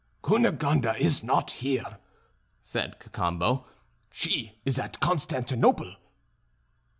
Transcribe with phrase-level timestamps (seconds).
[0.23, 1.99] "Cunegonde is not here,"
[2.63, 3.65] said Cacambo,
[4.11, 5.93] "she is at Constantinople."